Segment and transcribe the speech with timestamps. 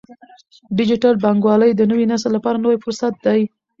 [0.77, 3.41] ډیجیټل بانکوالي د نوي نسل لپاره لوی فرصت دی۔